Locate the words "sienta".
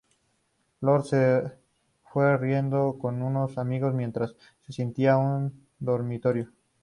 4.73-5.03